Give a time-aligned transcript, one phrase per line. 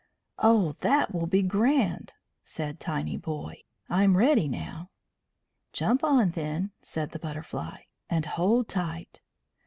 [0.39, 2.13] "Oh, that will be grand,"
[2.43, 3.61] said Tinyboy.
[3.87, 4.89] "I'm ready now."
[5.73, 9.21] "Jump on, then," said the Butterfly, "and hold tight."